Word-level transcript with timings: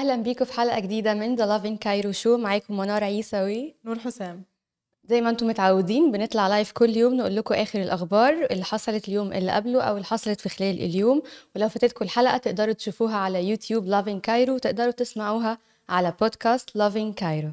أهلا 0.00 0.16
بيكم 0.16 0.44
في 0.44 0.52
حلقة 0.52 0.80
جديدة 0.80 1.14
من 1.14 1.34
the 1.34 1.46
Lovin 1.46 1.76
Cairo 1.76 2.12
show 2.12 2.36
معاكم 2.36 2.76
منار 2.76 3.04
عيسوي. 3.04 3.74
نور 3.84 3.98
حسام. 3.98 4.42
زي 5.04 5.20
ما 5.20 5.30
أنتم 5.30 5.46
متعودين 5.46 6.12
بنطلع 6.12 6.48
live 6.48 6.72
كل 6.72 6.96
يوم 6.96 7.16
نقول 7.16 7.36
لكم 7.36 7.54
آخر 7.54 7.82
الأخبار 7.82 8.46
اللي 8.50 8.64
حصلت 8.64 9.08
اليوم 9.08 9.32
اللي 9.32 9.52
قبله 9.52 9.82
أو 9.82 9.94
اللي 9.94 10.04
حصلت 10.04 10.40
في 10.40 10.48
خلال 10.48 10.82
اليوم. 10.82 11.22
ولو 11.56 11.68
فاتتكم 11.68 12.04
الحلقة 12.04 12.36
تقدروا 12.36 12.72
تشوفوها 12.72 13.16
على 13.16 13.48
يوتيوب 13.48 13.86
Lovin 13.86 14.20
Cairo 14.20 14.58
تقدروا 14.58 14.90
تسمعوها 14.90 15.58
على 15.88 16.14
بودكاست 16.20 16.76
Lovin 16.76 17.12
Cairo 17.12 17.50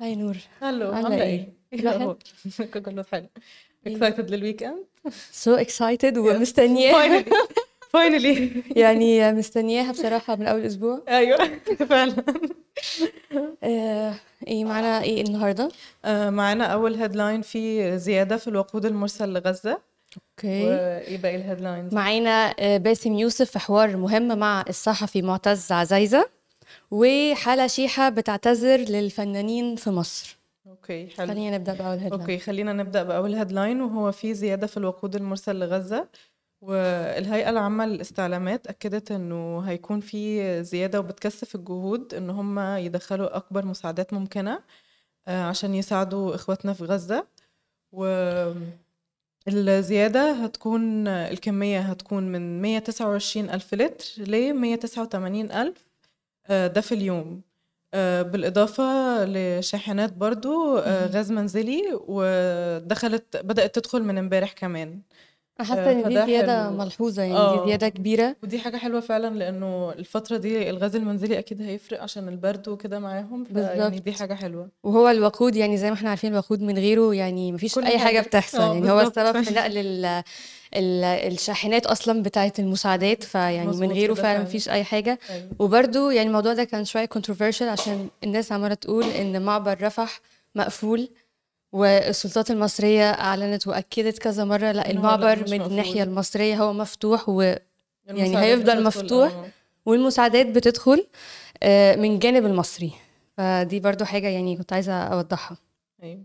hi 0.00 0.16
نور. 0.16 0.36
hello 0.60 0.92
إيه؟ 0.92 1.22
إيه؟ 1.22 1.48
حلو؟ 1.72 1.80
الأخبار؟ 1.80 2.16
كله 2.84 3.04
حلو. 3.12 3.26
excited 3.86 4.30
لل 4.30 4.62
weekend 4.62 4.84
so 5.32 5.54
excited 5.54 6.18
ومستنياه 6.18 7.24
finally 7.88 8.50
يعني 8.82 9.32
مستنياها 9.32 9.92
بصراحة 9.92 10.36
من 10.36 10.46
أول 10.46 10.60
أسبوع. 10.64 11.02
أيوه 11.08 11.38
فعلا. 11.88 12.14
آه 13.62 14.14
إيه 14.46 14.64
معانا 14.64 15.02
إيه 15.02 15.22
النهارده؟ 15.22 15.68
آه، 16.04 16.30
معانا 16.30 16.64
أول 16.64 16.94
headline 16.94 17.42
في 17.42 17.98
زيادة 17.98 18.36
في 18.36 18.48
الوقود 18.48 18.86
المرسل 18.86 19.32
لغزة. 19.32 19.78
okay. 20.16 20.64
وإيه 20.64 21.18
باقي 21.18 21.36
ال 21.36 21.42
headlines 21.42 21.94
معانا 21.94 22.54
آه، 22.58 22.76
باسم 22.76 23.12
يوسف 23.12 23.50
في 23.50 23.58
حوار 23.58 23.96
مهم 23.96 24.38
مع 24.38 24.64
الصحفي 24.68 25.22
معتز 25.22 25.72
عزايزة 25.72 26.28
وحالة 26.90 27.66
شيحة 27.66 28.08
بتعتذر 28.08 28.76
للفنانين 28.76 29.76
في 29.76 29.90
مصر. 29.90 30.38
okay 30.66 31.08
حلو. 31.16 31.26
خلينا 31.26 31.58
نبدأ 31.58 31.72
بأول 31.72 31.98
headline 31.98 32.12
أوكي 32.20 32.38
خلينا 32.38 32.72
نبدأ 32.72 33.02
بأول 33.02 33.34
headline 33.34 33.80
وهو 33.80 34.12
في 34.12 34.34
زيادة 34.34 34.66
في 34.66 34.76
الوقود 34.76 35.16
المرسل 35.16 35.56
لغزة. 35.58 36.06
والهيئة 36.60 37.50
العامة 37.50 37.86
للاستعلامات 37.86 38.66
أكدت 38.66 39.12
إنه 39.12 39.60
هيكون 39.60 40.00
في 40.00 40.62
زيادة 40.64 41.00
وبتكثف 41.00 41.54
الجهود 41.54 42.14
إن 42.14 42.30
هم 42.30 42.58
يدخلوا 42.60 43.36
أكبر 43.36 43.64
مساعدات 43.64 44.12
ممكنة 44.14 44.60
آه، 45.28 45.42
عشان 45.44 45.74
يساعدوا 45.74 46.34
إخواتنا 46.34 46.72
في 46.72 46.84
غزة. 46.84 47.26
و 47.92 48.04
الزيادة 49.48 50.32
هتكون 50.32 51.08
الكمية 51.08 51.80
هتكون 51.80 52.22
من 52.32 52.62
129 52.62 53.50
ألف 53.50 53.74
لتر 53.74 54.22
ل 54.22 54.52
189 54.54 55.50
ألف 55.52 55.88
آه، 56.46 56.66
ده 56.66 56.80
في 56.80 56.92
اليوم. 56.94 57.42
آه، 57.94 58.22
بالإضافة 58.22 58.84
لشاحنات 59.24 60.12
برضو. 60.12 60.78
غاز 60.78 61.32
منزلي 61.32 61.82
ودخلت 61.92 63.36
بدأت 63.36 63.74
تدخل 63.78 64.02
من 64.02 64.18
امبارح 64.18 64.52
كمان. 64.52 65.00
حاسة 65.64 65.82
آه، 65.88 65.92
إن 65.92 65.96
دي 65.96 66.02
فده 66.04 66.26
زيادة 66.26 66.64
حلو. 66.68 66.76
ملحوظة 66.76 67.22
يعني 67.22 67.34
دي 67.34 67.38
آه. 67.40 67.66
زيادة 67.66 67.88
كبيرة 67.88 68.36
ودي 68.42 68.58
حاجة 68.58 68.76
حلوة 68.76 69.00
فعلا 69.00 69.34
لأنه 69.38 69.92
الفترة 69.92 70.36
دي 70.36 70.70
الغاز 70.70 70.96
المنزلي 70.96 71.38
أكيد 71.38 71.62
هيفرق 71.62 72.02
عشان 72.02 72.28
البرد 72.28 72.68
وكده 72.68 72.98
معاهم 72.98 73.44
فيعني 73.44 73.80
بالظبط. 73.80 74.02
دي 74.04 74.12
حاجة 74.12 74.34
حلوة 74.34 74.68
وهو 74.82 75.08
الوقود 75.08 75.56
يعني 75.56 75.76
زي 75.76 75.88
ما 75.90 75.94
إحنا 75.96 76.10
عارفين 76.10 76.32
الوقود 76.32 76.62
من 76.62 76.78
غيره 76.78 77.14
يعني 77.14 77.52
مفيش 77.52 77.74
كل 77.74 77.84
أي 77.84 77.98
حاجة 77.98 78.16
حاجة. 78.16 78.26
بتحصل 78.26 78.58
آه، 78.60 78.74
يعني 78.74 78.90
هو 78.90 78.96
بالظبط. 78.96 79.18
السبب 79.18 79.42
في 79.44 79.54
نقل 79.60 79.78
ال 79.78 80.04
ال 80.74 81.04
الشاحنات 81.04 81.86
أصلا 81.86 82.22
بتاعة 82.22 82.52
المساعدات 82.58 83.22
فيعني 83.24 83.58
من 83.66 83.66
مظبوط 83.66 83.90
غيره 83.92 84.14
كده 84.14 84.22
فعلا 84.22 84.34
فعلا. 84.38 84.48
مفيش 84.48 84.68
أي 84.68 84.84
حاجة 84.84 85.18
أيوة. 85.30 85.48
وبرده 85.58 86.10
يعني 86.12 86.28
الموضوع 86.28 86.52
ده 86.52 86.64
كان 86.64 86.84
شوية 86.84 87.08
controversial 87.18 87.62
عشان 87.62 88.08
الناس 88.24 88.52
عمالة 88.52 88.74
تقول 88.74 89.04
إن 89.04 89.42
معبر 89.42 89.78
رفح 89.82 90.20
مقفول 90.54 91.08
والسلطات 91.72 92.50
المصرية 92.50 93.10
أعلنت 93.10 93.66
وأكدت 93.66 94.18
كذا 94.18 94.44
مرة 94.44 94.72
لا 94.72 94.90
المعبر 94.90 95.50
من. 95.50 95.62
الناحية 95.62 96.02
المصرية 96.02 96.62
هو 96.62 96.72
مفتوح 96.72 97.28
و... 97.28 97.54
المساعدات 98.10 98.36
هيفضل 98.36 98.84
مفتوح. 98.84 99.32
آه. 99.32 99.48
والمساعدات 99.86 100.46
بتدخل 100.46 101.06
آه، 101.62 101.96
من 101.96 102.14
الجانب 102.14 102.46
المصري 102.46 102.92
فدي 103.36 103.80
برضو 103.80 104.04
حاجة 104.04 104.28
يعني 104.28 104.56
كنت 104.56 104.72
عايزة 104.72 104.92
أوضحها 104.92 105.56
أيوة. 106.02 106.24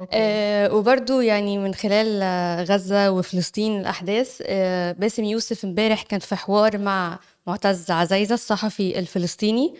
أوكي. 0.00 0.10
آه 0.14 0.74
وبرضو 0.74 1.20
يعني 1.20 1.58
من 1.58 1.74
خلال 1.74 2.22
غزة 2.68 3.10
وفلسطين 3.10 3.80
الأحداث 3.80 4.42
آه 4.46 4.92
باسم 4.92 5.24
يوسف 5.24 5.64
امبارح 5.64 6.02
كان 6.02 6.20
في 6.20 6.36
حوار 6.36 6.78
مع 6.78 7.18
معتز 7.46 7.90
عزايزة 7.90 8.34
الصحفي 8.34 8.98
الفلسطيني 8.98 9.74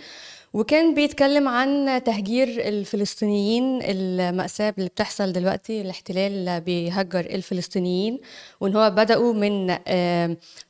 وكان 0.55 0.95
بيتكلم 0.95 1.49
عن 1.49 2.01
تهجير 2.05 2.49
الفلسطينيين 2.49 3.79
المأساة 3.83 4.75
اللي 4.79 4.89
بتحصل 4.89 5.33
دلوقتي 5.33 5.81
الاحتلال 5.81 6.61
بيهجر 6.61 7.21
الفلسطينيين 7.21 8.19
وإن 8.61 8.77
هو 8.77 8.91
بدأوا 8.91 9.33
من 9.35 9.77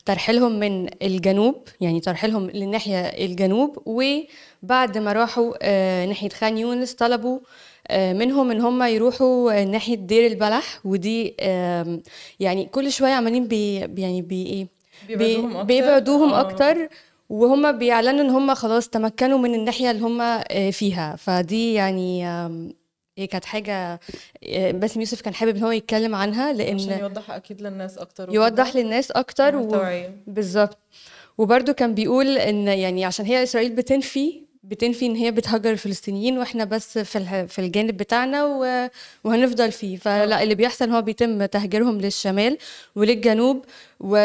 ترحيلهم 0.05 0.59
من 0.59 0.87
الجنوب 1.03 1.55
يعني 1.81 1.99
ترحيلهم 1.99 2.49
للناحية 2.49 2.99
الجنوب 3.01 3.77
وبعد 3.85 4.97
ما 4.97 5.13
راحوا 5.13 5.53
آه، 5.61 6.05
ناحية 6.05 6.29
خان 6.29 6.57
يونس 6.57 6.93
طلبوا 6.93 7.39
آه، 7.87 8.13
منهم 8.13 8.51
إن 8.51 8.61
هم 8.61 8.83
يروحوا 8.83 9.63
ناحية 9.63 9.95
دير 9.95 10.27
البلح 10.27 10.79
ودي 10.85 11.35
يعني 12.39 12.65
كل 12.71 12.91
شوية 12.91 13.11
عمالين 13.13 13.47
بي 13.47 13.75
يعني 13.77 14.21
بي 14.21 14.45
إيه؟ 14.45 14.67
بي- 15.07 15.15
بيبعدوهم 15.15 15.55
أكتر؟ 15.57 15.63
بيبعدوهم 15.65 16.33
آه. 16.33 16.39
أكتر. 16.41 16.87
وهم 17.29 17.71
بيعلنوا 17.77 18.21
إن 18.21 18.29
هم 18.29 18.53
خلاص 18.53 18.89
تمكنوا 18.89 19.37
من 19.37 19.55
الناحية 19.55 19.91
اللي 19.91 20.01
هم 20.01 20.21
آه، 20.21 20.69
فيها. 20.71 21.15
فدي 21.15 21.73
يعني 21.73 22.25
هي 23.19 23.27
كانت 23.27 23.45
حاجة 23.45 23.99
آه، 24.43 24.71
باسم 24.71 24.99
يوسف 24.99 25.21
كان 25.21 25.33
حابب 25.33 25.55
إن 25.55 25.63
هو 25.63 25.71
يتكلم 25.71 26.15
عنها 26.15 26.53
عشان 26.53 26.57
لأن 26.57 26.99
يوضح 26.99 27.31
أكيد 27.31 27.61
للناس 27.61 27.97
أكتر 27.97 28.33
يوضح 28.33 28.75
للناس 28.75 29.11
أكتر 29.11 29.55
و... 29.55 29.59
التوعيه 29.59 30.23
بالظبط. 30.27 30.77
وبرده 31.37 31.73
كان 31.73 31.93
بيقول 31.93 32.37
إن 32.37 32.67
يعني 32.67 33.05
عشان 33.05 33.25
هي 33.25 33.43
إسرائيل 33.43 33.75
بتنفي 33.75 34.41
بتنفي 34.69 35.05
إن 35.05 35.15
هي 35.15 35.31
بتهجر 35.31 35.71
الفلسطينيين 35.71 36.37
وإحنا 36.37 36.63
بس 36.63 36.97
في. 36.97 37.47
في 37.47 37.59
الجانب 37.59 37.97
بتاعنا. 37.97 38.45
وهنفضل 39.23 39.71
فيه 39.71 39.97
فلا 39.97 40.43
اللي 40.43 40.55
بيحصل 40.55 40.89
هو 40.89 41.01
بيتم 41.01 41.45
تهجيرهم 41.45 42.01
للشمال 42.01 42.57
وللجنوب 42.95 43.65
و 43.99 44.15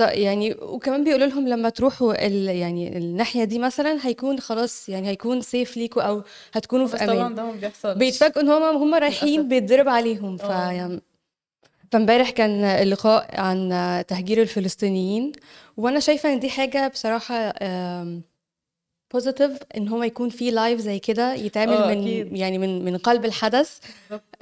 يعني 0.00 0.54
وكمان 0.62 1.04
بيقولوا 1.04 1.26
لهم 1.26 1.48
لما 1.48 1.68
تروحوا 1.68 2.26
ال... 2.26 2.48
يعني 2.48 2.98
الناحية 2.98 3.44
دي 3.44 3.58
مثلا 3.58 3.98
هيكون 4.02 4.40
خلاص 4.40 4.88
يعني 4.88 5.08
هيكون 5.08 5.40
safe 5.40 5.76
ليكوا 5.76 6.02
أو 6.02 6.22
هتكونوا 6.52 6.86
في 6.86 6.96
طبعا 6.96 7.12
أمان 7.20 7.34
ده 7.34 7.44
ما 7.44 7.52
بيحصلش 7.52 7.96
بيتفاجئوا 7.98 8.42
إن 8.42 8.48
هم 8.48 8.62
هم 8.62 8.94
رايحين. 8.94 9.48
بيتضرب 9.48 9.88
عليهم 9.88 10.36
ف 10.36 10.44
آه. 10.44 10.70
يعني 10.70 11.00
فامبارح 11.92 12.30
كان 12.30 12.64
اللقاء 12.64 13.40
عن 13.40 14.04
تهجير 14.08 14.42
الفلسطينيين 14.42 15.32
وأنا 15.76 16.00
شايفة 16.00 16.32
إن 16.32 16.40
دي 16.40 16.50
حاجة 16.50 16.88
بصراحة 16.88 17.52
positive 19.12 19.58
إن 19.76 19.88
هو 19.88 20.02
يكون 20.02 20.28
في 20.28 20.50
live 20.50 20.80
زي 20.80 20.98
كده 20.98 21.34
يتعمل 21.34 21.72
آه، 21.72 21.86
من 21.94 22.00
أكيد. 22.00 22.36
يعني 22.36 22.58
من 22.58 22.84
من 22.84 22.96
قلب 22.96 23.24
الحدث. 23.24 23.78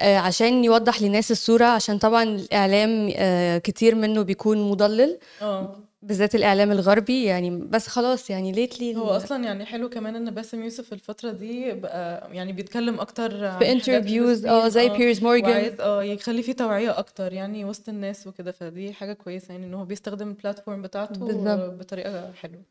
آه، 0.01 0.17
عشان 0.17 0.65
يوضح 0.65 1.03
للناس 1.03 1.31
الصورة 1.31 1.65
عشان 1.65 1.99
طبعا 1.99 2.23
الإعلام 2.23 3.13
آه، 3.17 3.59
كتير 3.59 3.95
منه 3.95 4.23
بيكون 4.23 4.71
مضلل 4.71 5.19
آه 5.43 5.77
بالذات 6.03 6.35
الإعلام 6.35 6.73
الغربي 6.73 7.25
يعني 7.25 7.51
بس 7.51 7.87
خلاص 7.89 8.31
يعني 8.31 8.53
lately 8.53 8.97
هو 8.97 9.09
أصلا 9.17 9.45
يعني 9.45 9.65
حلو 9.67 9.89
كمان 9.89 10.17
إن 10.17 10.31
باسم 10.31 10.63
يوسف 10.63 10.93
الفترة 10.93 11.31
دي 11.31 11.73
بقى 11.73 12.29
يعني 12.33 12.53
بيتكلم 12.53 13.01
أكتر 13.01 13.59
في 13.59 13.73
interviews 13.73 14.47
آه 14.47 14.69
زي 14.69 14.89
بيرز 14.89 15.23
مورجان 15.23 15.51
وعايز 15.51 15.81
آه 15.81 16.03
يخلي 16.03 16.43
فيه 16.43 16.53
توعية 16.53 16.99
أكتر 16.99 17.33
يعني 17.33 17.65
وسط 17.65 17.89
الناس 17.89 18.27
وكده 18.27 18.53
فدي 18.53 18.93
حاجة 18.93 19.13
كويسة 19.13 19.53
يعني 19.53 19.67
إن 19.67 19.75
هو 19.75 19.85
بيستخدم 19.85 20.29
ال 20.29 20.35
platform 20.35 20.83
بتاعته 20.83 21.27
بالظبط. 21.27 21.75
بطريقة 21.81 22.33
حلوة 22.33 22.63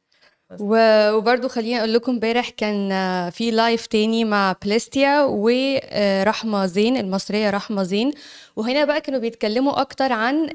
و- 0.59 1.11
وبرضو 1.11 1.47
خليني 1.47 1.79
أقول 1.79 1.93
لكم 1.93 2.11
امبارح 2.11 2.49
كان 2.49 2.91
آه، 2.91 3.29
في 3.29 3.51
live 3.51 3.85
تاني 3.85 4.25
مع 4.25 4.55
بليستيا 4.65 5.21
ورحمة 5.23 6.65
زين 6.65 6.97
المصرية 6.97 7.49
رحمة 7.49 7.83
زين. 7.83 8.11
وهنا 8.55 8.85
بقى 8.85 9.01
كانوا 9.01 9.19
بيتكلموا 9.19 9.81
أكتر 9.81 10.11
عن 10.13 10.49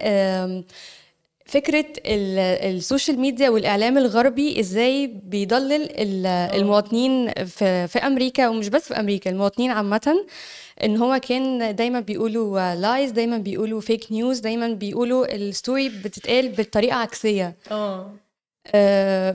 فكرة 1.46 1.84
ال- 2.06 2.74
ال 2.76 2.82
social 2.82 3.18
media 3.20 3.50
والإعلام 3.50 3.98
الغربي 3.98 4.60
إزاي 4.60 5.06
بيضلل 5.06 5.82
ال- 5.90 6.26
المواطنين 6.60 7.30
في 7.32 7.88
في 7.88 7.98
أمريكا 7.98 8.48
ومش 8.48 8.68
بس 8.68 8.88
في 8.88 9.00
أمريكا 9.00 9.30
المواطنين 9.30 9.70
عامة. 9.70 10.24
إن 10.84 10.96
هو 10.96 11.20
كان 11.28 11.74
دايما 11.76 12.00
بيقولوا 12.00 12.74
lies 12.74 13.10
دايما 13.10 13.38
بيقولوا 13.38 13.80
fake 13.80 14.12
news 14.12 14.38
دايما 14.38 14.68
بيقولوا 14.68 15.34
ال 15.34 15.43
story 15.43 15.88
بتتقال 15.88 16.48
بطريقه 16.48 16.96
عكسية. 16.96 17.54
آه 17.70 17.74
آه، 17.74 18.12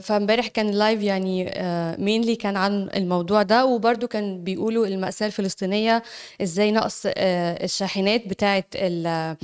فامبارح 0.00 0.46
كان 0.48 0.68
ال 0.68 0.75
live 0.75 1.02
يعني 1.02 1.52
mainly 1.98 2.36
كان 2.36 2.56
عن 2.56 2.88
الموضوع 2.96 3.42
ده 3.42 3.64
وبرده 3.66 4.06
كان 4.06 4.44
بيقولوا 4.44 4.86
المأساة 4.86 5.26
الفلسطينية 5.26 6.02
إزاي 6.42 6.72
نقص 6.72 7.02
آه، 7.06 7.64
الشاحنات 7.64 8.26
بتاعة 8.28 8.64
ال- 8.74 9.36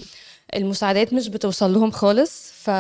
المساعدات 0.57 1.13
مش 1.15 1.29
بتوصل 1.29 1.73
لهم 1.75 1.91
خالص. 1.91 2.56
ف... 2.67 2.71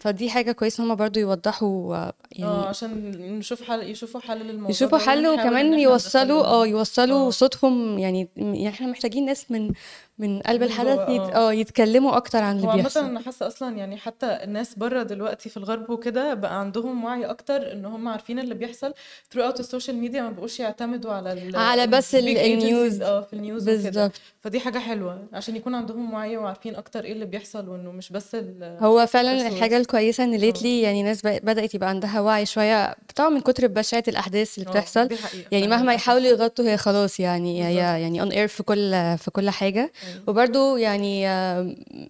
فدي 0.00 0.30
حاجة 0.30 0.52
كويسة 0.52 0.84
هما 0.84 0.94
برضو 0.94 1.20
يوضحوا 1.20 1.96
آه، 1.96 1.98
آه 2.08 2.12
يعني 2.32 2.66
عشان 2.66 3.10
نشوف 3.38 3.62
حل 3.62 3.82
يشوفوا 3.90 4.20
حل 4.20 4.38
للموضوع 4.38 4.70
يشوفوا 4.70 4.98
حل 4.98 5.26
إن 5.26 5.32
وكمان 5.40 5.66
إحنا 5.66 5.78
يوصلوا 5.78 6.44
آه 6.44 6.66
يوصلوا 6.66 7.26
آه. 7.26 7.30
صوتهم 7.30 7.98
يعني 7.98 8.28
يعني 8.36 8.68
إحنا 8.68 8.86
محتاجين 8.86 9.24
ناس 9.26 9.50
من 9.50 9.72
من 10.18 10.40
قلب 10.40 10.62
الحدث 10.62 10.92
يت... 11.08 11.20
آه. 11.20 11.48
آه 11.48 11.52
يتكلموا 11.52 12.16
أكتر 12.16 12.38
عن 12.42 12.56
اللي 12.56 12.68
عامة 12.68 12.82
بيحصل. 12.82 13.04
أنا 13.04 13.20
حاسة 13.20 13.46
أصلا 13.46 13.76
يعني 13.76 13.96
حتى 13.96 14.26
الناس 14.26 14.74
بره 14.74 15.02
دلوقتي 15.02 15.48
في 15.48 15.56
الغرب 15.56 15.90
وكده 15.90 16.34
بقى 16.34 16.60
عندهم 16.60 17.04
وعي 17.04 17.24
أكتر 17.24 17.72
إن 17.72 17.84
هم 17.84 18.08
عارفين 18.08 18.38
اللي 18.38 18.54
بيحصل. 18.54 18.92
throughout 19.34 19.58
ال 19.60 19.65
social 19.65 19.96
media 19.96 20.22
ما 20.22 20.30
بقوش 20.30 20.60
يعتمدوا 20.60 21.12
على 21.12 21.32
ال 21.32 21.56
على 21.56 21.86
بس 21.86 22.14
ال- 22.14 22.38
ال 22.38 22.49
news. 22.49 23.02
آه 23.02 23.20
في 23.20 23.32
ال 23.32 23.38
news 23.38 23.62
وكده. 23.68 23.90
بالظبط. 23.90 24.12
فدي 24.40 24.60
حاجة 24.60 24.78
حلوة 24.78 25.26
عشان 25.32 25.56
يكون 25.56 25.74
عندهم 25.74 26.14
وعي 26.14 26.36
وعارفين 26.36 26.74
أكتر 26.74 27.04
إيه 27.04 27.12
اللي 27.12 27.24
بيحصل 27.26 27.68
وإنه 27.68 27.92
مش 27.92 28.12
بس 28.12 28.34
ال 28.34 28.76
هو 28.80 29.06
فعلا 29.10 29.48
الحاجة 29.48 29.64
الصور 29.64 29.80
الكويسة 29.80 30.24
إن 30.24 30.34
lately 30.34 30.80
يعني 30.82 31.02
ناس 31.02 31.22
بدأت 31.22 31.74
يبقى 31.74 31.88
عندها 31.88 32.20
وعي 32.20 32.46
شوية 32.46 32.96
طبعا 33.16 33.28
من 33.28 33.40
كتر 33.40 33.66
بشاعة 33.66 34.04
الأحداث 34.08 34.58
اللي 34.58 34.68
آه 34.68 34.72
بتحصل. 34.72 35.08
يعني 35.52 35.68
مهما 35.68 35.94
يحاولوا 35.94 36.26
يغطوا 36.26 36.64
هي 36.64 36.76
خلاص 36.76 37.20
يعني 37.20 37.64
هي 37.64 37.74
يعني 37.74 38.22
on 38.22 38.32
air 38.34 38.50
في 38.52 38.62
كل 38.62 38.90
في 39.18 39.30
كل 39.32 39.50
حاجة. 39.50 39.80
أيوة. 39.80 40.22
وبرضو 40.26 40.76
يعني 40.76 41.26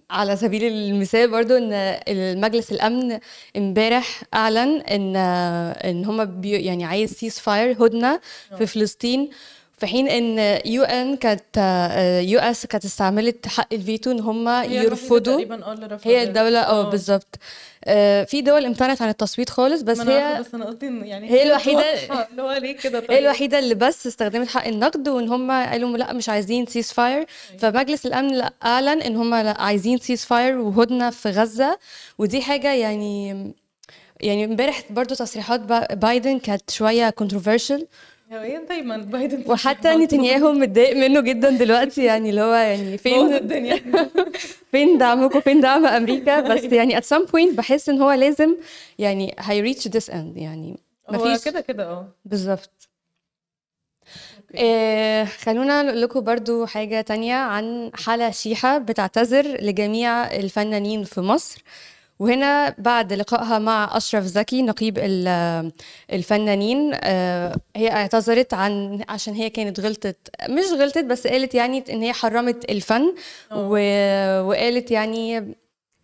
على 0.09 0.35
سبيل 0.35 0.63
المثال 0.63 1.31
برضو 1.31 1.57
إن 1.57 1.73
المجلس 2.07 2.71
الأمن 2.71 3.19
امبارح 3.57 4.23
أعلن 4.33 4.81
إن 4.81 5.15
إن 5.15 6.05
هما 6.05 6.23
بي 6.23 6.51
يعني 6.51 6.85
عايز 6.85 7.13
ceasefire 7.13 7.85
هدنة 7.85 8.19
في 8.57 8.65
فلسطين. 8.65 9.29
في 9.81 9.87
حين 9.87 10.07
إن 10.07 10.59
UN 10.65 11.15
كانت 11.17 11.57
US 12.27 12.65
كانت 12.65 12.85
استعملت 12.85 13.47
حق 13.47 13.67
الفيتو 13.73 14.11
إن 14.11 14.19
هي 14.19 14.81
الوحيدة 14.81 14.81
يرفضوا. 14.83 15.39
اللي 15.39 15.53
هي 15.85 15.87
رفضت 15.87 16.07
الدولة 16.07 16.59
آه 16.59 16.87
آه. 16.87 16.89
بالظبط. 16.89 17.39
آه، 17.85 18.23
في 18.23 18.41
دول 18.41 18.65
امتنعت 18.65 19.01
عن 19.01 19.09
التصويت 19.09 19.49
خالص 19.49 19.81
بس 19.81 19.99
هي 19.99 20.37
بس 20.39 20.55
أنا 20.55 20.65
قصدي 20.65 20.85
يعني 20.85 21.31
هي 21.31 21.51
واضحة 21.51 22.27
اللي 22.31 22.41
هو 22.41 22.51
ليه 22.51 22.77
كده؟ 22.77 22.99
هي 22.99 23.07
طيب. 23.07 23.17
الوحيدة 23.17 23.59
اللي 23.59 23.75
بس 23.75 24.07
استخدمت 24.07 24.47
حق 24.47 24.67
النقض 24.67 25.09
وإن 25.09 25.29
هم 25.29 25.51
قالوا 25.51 25.97
لا 25.97 26.13
مش 26.13 26.29
عايزين 26.29 26.65
ceasefire 26.65 27.17
أيوة. 27.17 27.27
فمجلس 27.59 28.05
الأمن 28.05 28.33
لا 28.33 28.53
أعلن 28.65 29.01
إن 29.01 29.15
هم 29.15 29.35
لا 29.35 29.61
عايزين 29.61 29.97
ceasefire 29.97 30.57
وهدنة 30.57 31.09
في 31.09 31.29
غزة. 31.29 31.77
ودي 32.17 32.41
حاجة 32.41 32.73
يعني 32.73 33.51
يعني 34.21 34.45
امبارح 34.45 34.83
برضو 34.89 35.15
تصريحات 35.15 35.59
با- 35.59 35.93
بايدن 35.93 36.39
كانت 36.39 36.69
شوية 36.69 37.13
controversial. 37.23 37.81
دايما 38.39 38.97
بايدن 38.97 39.43
وحتى 39.47 39.95
نتنياهو 39.95 40.51
متضايق 40.51 40.97
منه 40.97 41.21
جدا 41.21 41.49
دلوقتي 41.49 42.03
يعني 42.03 42.29
اللي 42.29 42.41
هو 42.41 42.53
يعني 42.53 42.97
فين 43.03 43.33
الدنيا. 43.33 43.81
فين 44.71 44.97
دعمكم؟ 44.97 45.39
فين 45.41 45.61
دعم 45.61 45.85
أمريكا؟ 45.85 46.39
بس 46.39 46.63
يعني 46.63 47.01
at 47.01 47.03
some 47.03 47.25
point 47.31 47.55
بحس 47.55 47.89
إن 47.89 48.01
هو 48.01 48.11
لازم 48.11 48.55
يعني 48.99 49.35
هي 49.39 49.73
reach 49.73 49.77
this 49.77 50.11
end 50.11 50.35
يعني 50.37 50.79
هو 51.09 51.37
كده 51.45 51.61
كده 51.61 51.83
آه. 51.83 52.07
بالظبط. 52.25 52.89
إيه 54.55 55.25
خلونا 55.25 55.81
نقول 55.81 56.01
لكم 56.01 56.21
برضو 56.21 56.65
حاجة 56.65 57.01
تانية 57.01 57.35
عن 57.35 57.91
حالة 57.93 58.31
شيحة 58.31 58.77
بتعتذر 58.77 59.47
لجميع 59.61 60.31
الفنانين 60.35 61.03
في 61.03 61.21
مصر. 61.21 61.63
وهنا 62.21 62.75
بعد 62.77 63.13
لقائها 63.13 63.59
مع 63.59 63.97
أشرف 63.97 64.23
زكي 64.23 64.61
نقيب 64.61 64.97
ال- 64.99 65.71
الفنانين 66.13 66.91
آه، 67.03 67.55
هي 67.75 67.91
اعتذرت 67.91 68.53
عن 68.53 69.01
عشان 69.09 69.33
هي 69.33 69.49
كانت 69.49 69.79
غلطت 69.79 70.17
مش 70.49 70.63
غلطت 70.79 71.03
بس 71.03 71.27
قالت 71.27 71.55
يعني 71.55 71.83
إن 71.89 72.01
هي 72.01 72.13
حرمت 72.13 72.71
الفن 72.71 73.13
و... 73.55 73.75
آه 73.79 74.43
وقالت 74.43 74.91
يعني 74.91 75.37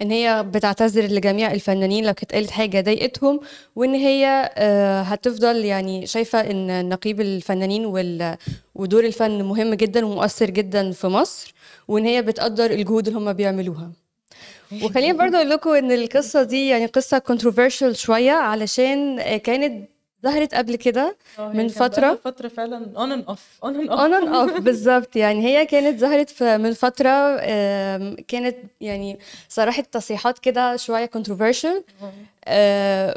إن 0.01 0.11
هي 0.11 0.43
بتعتذر 0.47 1.03
لجميع 1.03 1.51
الفنانين 1.51 2.05
لو 2.05 2.13
كانت 2.13 2.33
قالت 2.33 2.49
حاجة 2.51 2.81
ضايقتهم 2.81 3.39
وإن 3.75 3.93
هي 3.95 4.51
آه، 4.57 5.01
هتفضل 5.01 5.65
يعني 5.65 6.05
شايفة 6.05 6.39
إن 6.51 6.89
نقيب 6.89 7.21
الفنانين 7.21 7.85
وال... 7.85 8.37
ودور 8.75 9.05
الفن 9.05 9.43
مهم 9.43 9.73
جدا 9.73 10.05
ومؤثر 10.05 10.49
جدا 10.49 10.91
في 10.91 11.07
مصر 11.07 11.53
وإن 11.87 12.05
هي 12.05 12.21
بتقدر 12.21 12.71
الجهود 12.71 13.07
اللي 13.07 13.19
هم 13.19 13.33
بيعملوها. 13.33 13.91
وخليني 14.83 15.13
برضه 15.13 15.37
أقول 15.37 15.49
لكم 15.49 15.69
إن 15.69 15.91
القصة 15.91 16.43
دي 16.43 16.67
يعني 16.67 16.85
قصة 16.85 17.21
controversial 17.31 17.91
شوية 17.95 18.31
علشان 18.31 19.19
آه، 19.19 19.37
كانت 19.37 19.89
ظهرت 20.23 20.55
قبل 20.55 20.75
كده 20.75 21.17
آه 21.39 21.49
من 21.53 21.67
فترة. 21.67 22.19
فترة 22.23 22.47
فعلا 22.47 22.85
on 22.95 23.19
and 23.21 23.31
off 23.33 23.65
on 23.65 23.73
and 23.73 23.89
on 23.89 23.93
off 23.93 24.23
and 24.23 24.51
off 24.55 24.59
بالظبط. 24.67 25.15
يعني 25.15 25.45
هي 25.45 25.65
كانت 25.65 25.99
ظهرت 25.99 26.43
من 26.43 26.73
فترة 26.73 27.09
آم، 27.39 28.15
كانت 28.27 28.55
يعني 28.81 29.19
صراحة 29.49 29.81
تصريحات 29.91 30.39
كده 30.39 30.75
آه 32.01 32.05
آه، 32.05 32.09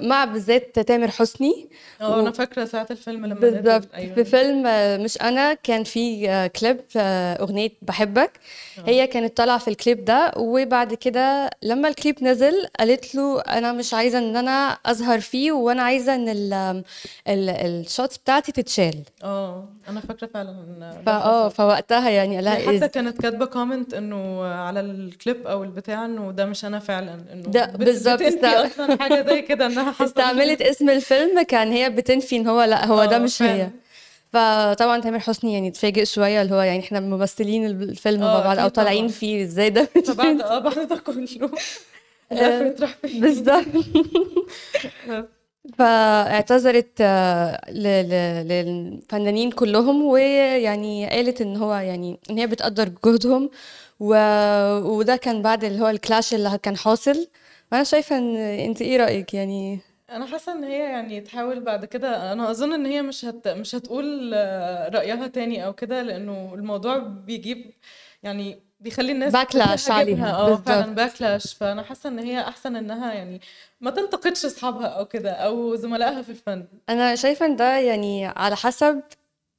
مع 0.03 0.25
بالذات 0.25 0.79
تامر 0.81 1.09
حسني. 1.11 1.69
آه 2.01 2.21
أنا 2.21 2.29
و- 2.31 2.33
فاكرة 2.33 2.65
ساعة 2.65 2.87
الفيلم 2.91 3.27
لما 3.27 3.35
بالظبط. 3.35 3.67
نزل 3.67 3.83
في 3.83 3.97
أيوه. 3.97 4.23
فيلم 4.23 4.67
آه، 4.67 4.97
مش 4.97 5.23
أنا 5.23 5.55
كان 5.55 5.85
في 5.85 6.31
آه، 6.31 6.47
كليب 6.47 6.81
آه، 6.97 7.35
أغنية 7.43 7.71
بحبك. 7.83 8.31
آه. 8.79 8.83
هي 8.91 9.07
كانت 9.07 9.37
طالعة 9.37 9.59
في 9.59 9.69
الكليب 9.69 10.05
ده 10.05 10.33
وبعد 10.37 10.95
كده 10.95 11.51
لما 11.63 11.89
الكليب 11.89 12.25
نزل 12.25 12.67
قالت 12.79 13.15
له 13.15 13.41
أنا 13.41 13.73
مش 13.73 13.95
عايزة 13.95 14.19
إن 14.19 14.37
أنا 14.37 14.79
أظهر 14.87 15.21
فيه 15.21 15.53
وأنا 15.53 15.83
عايزة 15.83 16.15
إن 16.15 16.29
ال- 16.29 16.83
ال- 17.29 17.51
ال 17.51 17.62
shots 17.62 18.19
بتاعتي 18.19 18.53
تتشال. 18.53 18.95
آه 19.25 19.69
أنا 19.89 20.01
فاكرة 20.01 20.27
فعلا 20.35 20.55
فاه 21.07 21.45
حصل. 21.49 21.57
فوقتها 21.57 22.11
يعني 22.11 22.37
قالها 22.37 22.55
حتى 22.55 22.77
إز 22.77 22.85
كانت 22.85 23.23
كاتبة 23.23 23.47
comment 23.47 23.95
إنه 23.95 24.45
على 24.45 24.81
الكليب 24.81 25.47
أو 25.47 25.65
البتاع 25.65 26.05
إنه 26.05 26.31
ده 26.31 26.47
مش 26.47 26.65
أنا 26.65 26.79
فعلا 26.79 27.15
إنه 27.33 27.43
ده 27.43 27.67
بالظبط 27.67 28.23
بتنفي 28.23 28.29
است... 28.29 28.45
زي 29.23 29.43
كده 29.43 29.67
إنها 29.67 29.93
حصلت. 29.93 30.09
استعملت 30.09 30.63
اسم 30.63 30.91
الفيلم 30.91 31.43
كان 31.43 31.73
هي 31.73 31.91
بتنفي 31.91 32.37
إن 32.37 32.47
هو 32.49 32.63
لا 32.63 32.87
هو 32.87 33.05
ده 33.05 33.17
آه 33.17 33.19
مش 33.19 33.43
هي. 33.43 33.49
فعلا 33.49 33.71
فطبعا 34.73 35.01
تامر 35.01 35.19
حسني 35.19 35.53
يعني 35.55 35.69
اتفاجئ 35.69 36.05
شوية 36.05 36.43
اللي 36.43 36.55
هو 36.55 36.61
يعني 36.61 36.81
إحنا 36.81 37.01
ممثلين 37.01 37.67
الفيلم 37.67 38.21
مع 38.21 38.27
آه 38.27 38.45
بعض 38.45 38.59
أو 38.59 38.69
طالعين 38.69 39.09
فيه 39.09 39.45
إزاي 39.45 39.71
ده 39.71 39.89
مش 39.97 40.07
فبعد 40.09 40.41
آه 40.41 40.59
بعد 40.59 40.89
ده 40.89 40.97
كله. 40.97 41.29
آه، 42.33 42.75
راح 42.81 42.97
فين؟ 43.03 43.21
بالظبط. 43.21 43.65
فاعتذرت 45.79 46.91
آه، 47.01 47.71
للفنانين 48.43 49.51
كلهم 49.51 50.03
ويعني 50.03 51.09
قالت 51.11 51.41
إن 51.41 51.57
هو 51.57 51.75
يعني 51.75 52.19
إن 52.31 52.39
هي 52.39 52.47
بتقدر 52.47 52.91
جهدهم 53.05 53.51
و... 54.01 54.15
وده 54.79 55.17
كان 55.17 55.43
بعد 55.43 55.65
اللي 55.65 55.81
هو 55.83 55.89
الكلاش 55.89 56.35
اللي 56.35 56.59
كان 56.63 56.77
حاصل. 56.77 57.29
وأنا 57.73 57.85
شايفة 57.85 58.19
ان 58.19 58.37
انت 58.37 58.83
إيه 58.83 58.97
رأيك 58.97 59.35
يعني؟ 59.35 59.81
أنا 60.11 60.27
حاسة 60.27 60.53
ان 60.53 60.65
هي 60.65 60.79
يعني 60.79 61.21
تحاول 61.21 61.61
بعد 61.61 61.85
كده 61.85 62.33
أنا 62.33 62.51
اظن 62.51 62.73
ان 62.73 62.87
هي 62.87 63.03
مش 63.03 63.25
هت... 63.25 63.49
مش 63.49 63.75
هتقول 63.75 64.33
آه، 64.35 64.89
رأيها 64.89 65.27
تاني 65.27 65.65
أو 65.67 65.73
كده 65.73 66.03
لأنه 66.03 66.55
الموضوع 66.55 66.99
بيجيب 66.99 67.71
يعني 68.23 68.59
بيخلي 68.81 69.13
الناس 69.13 69.33
backlash 69.33 69.91
عليها. 69.91 70.33
آه 70.33 70.57
فعلا 70.57 70.95
backlash. 70.95 71.55
فأنا 71.55 71.83
حاسة 71.83 72.09
ان 72.09 72.19
هي 72.19 72.41
احسن 72.41 72.77
انها 72.77 73.13
يعني 73.13 73.41
ما 73.81 73.91
تنتقدش 73.91 74.45
اصحابها 74.45 74.87
أو 74.87 75.05
كده 75.05 75.31
أو 75.31 75.77
زملائها 75.77 76.23
في 76.23 76.31
الفن. 76.31 76.65
أنا 76.89 77.15
شايفة 77.15 77.47
ان 77.47 77.57
ده 77.57 77.79
يعني 77.79 78.27
على 78.27 78.57
حسب 78.57 79.01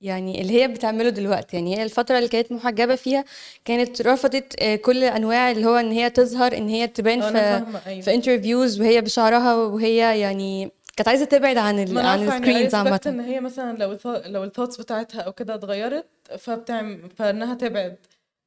يعني 0.02 0.42
اللي 0.42 0.62
هي 0.62 0.68
بتعمله 0.68 1.10
دلوقتي. 1.10 1.56
يعني 1.56 1.78
هي 1.78 1.84
الفترة 1.84 2.18
اللي 2.18 2.30
كانت 2.30 2.52
محجبة 2.52 2.96
فيها 2.96 3.26
كانت 3.66 4.02
رفضت 4.02 4.56
آه، 4.62 4.76
كل 4.76 5.04
أنواع 5.04 5.52
اللي 5.52 5.66
هو 5.66 5.76
إن 5.76 5.92
هي 5.92 6.10
تظهر 6.10 6.58
إن 6.58 6.70
هي 6.70 6.88
تبان 6.88 7.22
في 7.22 7.32
فاهمة 7.32 8.02
في 8.02 8.14
interviews 8.14 8.82
وهي 8.82 9.02
بشعرها 9.02 9.56
وهي 9.56 10.20
يعني 10.20 10.72
كانت 10.98 11.08
عايزة 11.08 11.26
تبعد 11.26 11.58
عن 11.58 11.80
ال 11.80 11.98
عن 11.98 12.06
يعني 12.06 12.24
ال 12.28 12.34
screens 12.34 12.76
respect 12.76 12.76
عامة. 12.76 13.02
إن 13.08 13.20
هي 13.20 13.40
مثلا 13.40 13.78
لو 13.78 13.98
لو 14.26 14.44
ال 14.44 14.48
thoughts 14.48 14.78
بتاعتها 14.82 15.22
أو 15.22 15.34
كده 15.34 15.56
اتغيرت 15.56 16.06
فبتعمل 16.38 17.10
فإنها 17.18 17.54
تبعد. 17.56 17.96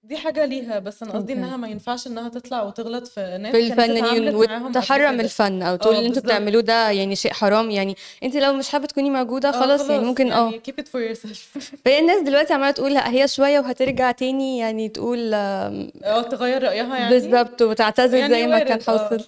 دي 0.08 0.16
حاجة 0.16 0.44
ليها 0.44 0.78
بس 0.78 1.02
أنا 1.02 1.12
قصدي 1.12 1.32
إنها 1.32 1.56
ما 1.56 1.68
ينفعش 1.68 2.06
إنها 2.06 2.28
تطلع 2.28 2.62
وتغلط 2.62 3.06
في 3.06 3.38
ناس 3.40 3.52
في 3.52 3.66
الفنانين 3.66 4.34
وتحرم 4.34 5.20
الفن 5.20 5.62
أو 5.62 5.76
تقول 5.76 5.94
آه 5.94 5.98
اللي 5.98 6.08
أنتوا 6.08 6.22
بتعملوه 6.22 6.62
ده 6.62 6.90
يعني 6.90 7.16
شيء 7.16 7.32
حرام. 7.32 7.70
يعني 7.70 7.96
أنت 8.22 8.36
لو 8.36 8.52
مش 8.52 8.68
حابة 8.68 8.86
تكوني 8.86 9.10
موجودة 9.10 9.48
آه 9.48 9.52
خلاص 9.52 9.80
يعني 9.80 9.94
خلاص 9.94 10.06
ممكن 10.08 10.32
آه. 10.32 10.50
يعني 10.50 10.62
keep 10.68 10.82
it 10.82 10.86
for 10.86 11.16
yourself. 11.16 11.58
فهي 11.84 11.98
الناس 11.98 12.22
دلوقتي 12.22 12.54
عمالة 12.54 12.70
تقول 12.70 12.96
هي 12.96 13.28
شوية 13.28 13.60
وهترجع 13.60 14.10
تاني 14.10 14.58
يعني 14.58 14.88
تقول 14.88 15.34
آه 15.34 16.22
تغير 16.30 16.62
رأيها 16.62 16.96
يعني؟ 16.96 17.14
بالظبط 17.14 17.62
وتعتذر 17.62 18.18
يعني 18.18 18.34
زي 18.34 18.46
ما 18.46 18.58
كان 18.58 18.82
حاصل. 18.82 19.24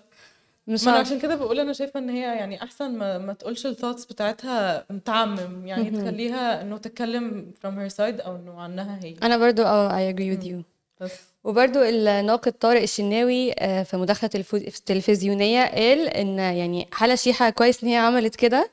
مش 0.68 0.84
ما 0.84 0.88
أنا 0.90 0.96
عارفة 0.98 1.10
عشان 1.10 1.22
كده 1.22 1.34
بقول 1.34 1.60
أنا 1.60 1.72
شايفة 1.72 2.00
إن 2.00 2.10
هي 2.10 2.20
يعني 2.20 2.62
أحسن 2.62 2.90
ما, 2.98 3.18
ما 3.18 3.32
تقولش 3.32 3.66
الثوتس 3.66 4.04
بتاعتها 4.04 4.84
متعمم 4.90 5.66
يعني 5.66 5.90
مهم. 5.90 6.02
تخليها 6.02 6.62
إنه 6.62 6.78
تتكلم 6.78 7.52
from 7.62 7.70
her 7.70 7.94
side 7.96 8.26
أو 8.26 8.36
إنه 8.36 8.60
عنها 8.60 8.98
هي. 9.02 9.14
أنا 9.22 9.36
برضو 9.36 9.62
آه 9.62 9.88
I 9.88 10.14
agree 10.14 10.38
with 10.40 10.46
you. 10.46 10.54
بس. 11.00 11.12
وبرضو 11.44 11.82
الناقد 11.82 12.52
طارق 12.52 12.82
الشناوي 12.82 13.52
آه، 13.58 13.82
في 13.82 13.96
مداخلة 13.96 14.30
تلفو- 14.30 14.70
تلفزيونية 14.86 15.64
قال 15.64 16.08
إن 16.08 16.38
يعني 16.38 16.88
حالة 16.92 17.14
شيحة 17.14 17.50
كويس 17.50 17.82
إن 17.84 17.88
هي 17.88 17.96
عملت 17.96 18.36
كده. 18.36 18.70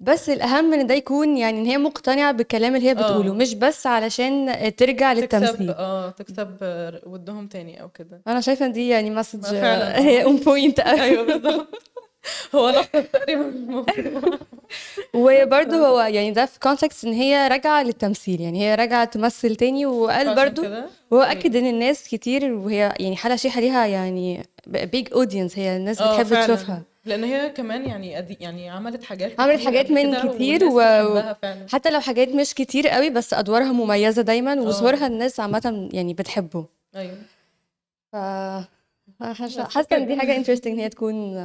بس 0.00 0.30
الأهم 0.30 0.72
إن 0.72 0.86
ده 0.86 0.94
يكون 0.94 1.36
يعني 1.36 1.60
إن 1.60 1.66
هي 1.66 1.78
مقتنعة 1.78 2.32
بالكلام 2.32 2.76
اللي 2.76 2.88
هي 2.88 2.94
بتقوله 2.94 3.30
آه. 3.30 3.34
مش 3.34 3.54
بس 3.54 3.86
علشان 3.86 4.56
ترجع 4.76 5.14
تكسب 5.14 5.22
للتمثيل 5.22 5.70
آه 5.70 6.10
تكسب 6.10 6.56
ودهم 7.06 7.46
تاني 7.46 7.82
أو 7.82 7.88
كده 7.88 8.20
أنا 8.26 8.40
شايفة 8.40 8.66
دي 8.66 8.88
يعني 8.88 9.10
message 9.10 9.44
فعلاً. 9.44 9.98
هي 10.00 10.24
on 10.24 10.36
point 10.36 10.80
أيوه 11.00 11.22
بالظبط 11.22 11.82
هو 12.54 12.70
لخص 12.70 12.86
تقريبا. 13.12 13.84
وبرده 15.14 15.76
هو 15.88 16.00
يعني 16.00 16.30
ده 16.30 16.46
في 16.46 16.58
context 16.60 17.04
إن 17.04 17.12
هي 17.12 17.48
راجعة 17.48 17.82
للتمثيل 17.82 18.40
يعني 18.40 18.60
هي 18.62 18.74
راجعة 18.74 19.04
تمثل 19.04 19.56
تاني 19.56 19.86
وقال 19.86 20.34
برده 20.34 20.86
وهو 21.10 21.22
أكد 21.22 21.56
إن 21.56 21.66
الناس 21.66 22.08
كتير 22.08 22.52
وهي 22.52 22.94
يعني 23.00 23.16
حلا 23.16 23.36
شيحة 23.36 23.60
ليها 23.60 23.86
يعني 23.86 24.42
big 24.66 25.08
audience 25.12 25.58
هي 25.58 25.76
الناس 25.76 26.00
آه، 26.00 26.22
بتحب. 26.22 26.44
تشوفها 26.44 26.82
لأن 27.06 27.24
هي 27.24 27.50
كمان 27.50 27.86
يعني 27.86 28.18
أدي 28.18 28.36
يعني 28.40 28.70
عملت 28.70 29.04
حاجات 29.04 29.40
عملت 29.40 29.64
حاجات 29.64 29.90
من 29.90 30.14
كتير 30.34 30.64
و- 30.64 31.22
حتى 31.72 31.90
لو 31.90 32.00
حاجات 32.00 32.28
مش 32.28 32.54
كتير 32.54 32.88
قوي 32.88 33.10
بس 33.10 33.34
أدوارها 33.34 33.72
مميزة 33.72 34.22
دايما 34.22 34.52
آه. 34.52 34.60
وظهورها 34.62 35.06
الناس 35.06 35.40
عامة 35.40 35.88
يعني 35.92 36.14
بتحبه. 36.14 36.66
أيوه. 36.96 37.18
ف 38.12 38.16
حاسة 39.60 39.96
إن. 39.96 40.06
دي 40.06 40.16
حاجة 40.16 40.36
interesting 40.36 40.72
إن 40.72 40.78
هي 40.78 40.88
تكون 40.88 41.36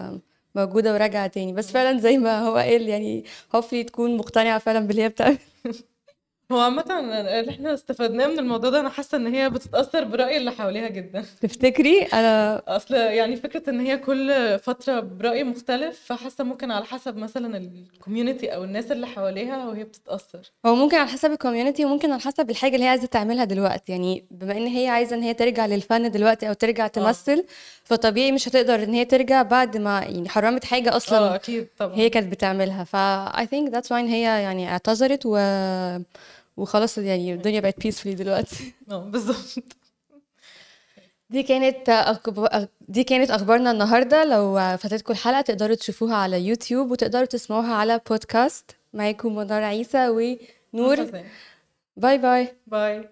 موجودة 0.56 0.94
وراجعة 0.94 1.28
تاني. 1.28 1.54
بس 1.54 1.72
فعلا 1.72 2.00
زي 2.00 2.18
ما 2.18 2.40
هو 2.40 2.56
قال 2.56 2.88
يعني 2.90 3.26
hopefully 3.56 3.84
تكون 3.84 4.18
مقتنعة 4.18 4.60
فعلا 4.60 4.80
باللي 4.88 5.02
هي 5.04 5.10
بتعمل. 5.10 5.38
هو 6.52 6.60
عامة 6.60 6.86
اللي 7.40 7.52
إحنا 7.52 7.74
استفدناه 7.74 8.28
من 8.28 8.40
الموضوع 8.40 8.70
ده 8.70 8.80
أنا 8.80 8.90
حاسة 8.90 9.18
إن 9.18 9.28
هي 9.36 9.50
بتتأثر 9.50 10.04
برأي 10.04 10.38
اللي 10.38 10.52
حواليها 10.52 10.88
جدا. 10.90 11.26
تفتكري؟ 11.42 12.04
أنا 12.04 12.62
أصل 12.68 12.96
يعني 12.96 13.36
فكرة 13.36 13.70
إن 13.70 13.80
هي 13.80 13.98
كل 13.98 14.60
فترة 14.60 15.00
برأي 15.00 15.44
مختلف 15.44 16.00
فحاسة 16.06 16.44
ممكن 16.44 16.72
على 16.72 16.86
حسب 16.86 17.18
مثلا 17.18 17.58
ال 17.58 17.68
community 17.68 18.56
أو 18.56 18.64
الناس 18.64 18.92
اللي 18.92 19.08
حواليها 19.08 19.66
وهي 19.66 19.84
بتتأثر. 19.84 20.52
هو 20.66 20.76
ممكن 20.76 20.98
على 20.98 21.08
حسب 21.10 21.32
ال 21.32 21.37
community 21.37 21.86
وممكن 21.86 22.12
على 22.12 22.22
حسب 22.22 22.50
الحاجة 22.50 22.74
اللي 22.76 22.86
هي 22.86 22.90
عايزة 22.90 23.06
تعملها 23.08 23.44
دلوقتي. 23.44 23.92
يعني 23.92 24.26
بما 24.32 24.58
إن 24.58 24.68
هي 24.68 24.88
عايزة 24.88 25.16
إن 25.16 25.22
هي 25.22 25.34
ترجع 25.34 25.66
للفن 25.66 26.12
دلوقتي 26.12 26.48
أو 26.50 26.54
ترجع 26.54 26.88
تمثل 26.88 27.46
فطبيعي 27.84 28.32
مش 28.32 28.48
هتقدر 28.48 28.84
إن 28.84 28.94
هي 28.94 29.06
ترجع 29.06 29.42
بعد 29.42 29.78
ما 29.78 30.00
يعني 30.00 30.30
حرمت 30.30 30.66
حاجة 30.66 30.92
آه 30.92 30.98
أصلا 30.98 31.36
أكيد 31.36 31.68
طبعا. 31.78 31.96
هي 31.96 32.10
كانت 32.10 32.32
بتعملها. 32.32 32.84
ف 32.84 32.96
I 33.38 33.46
think 33.46 33.74
that's 33.74 33.88
why 33.90 33.94
هي 33.94 34.22
يعني 34.22 34.72
اعتذرت 34.72 35.22
و 35.26 35.38
وخلاص 36.58 36.98
يعني 36.98 37.34
الدنيا 37.34 37.60
بقت 37.60 37.88
peacefully 37.88 38.08
دلوقتي. 38.08 38.74
آه 38.92 39.10
بالظبط. 39.10 39.64
دي 41.30 41.44
كانت. 41.44 42.06
دي 42.88 43.04
كانت 43.04 43.32
أخبارنا 43.32 43.72
النهارده. 43.72 44.24
لو 44.24 44.56
فاتتكم 44.78 45.14
الحلقة 45.14 45.42
تقدروا 45.42 45.76
تشوفوها 45.76 46.16
على 46.16 46.48
يوتيوب 46.48 46.92
وتقدروا 46.92 47.26
تسمعوها 47.26 47.74
على 47.74 48.02
بودكاست 48.10 48.72
معاكم 48.94 49.36
منار 49.36 49.64
عيسى 49.64 50.10
ونور. 50.10 51.24
باي 51.98 52.18
باي. 52.18 52.56
باي. 52.68 53.10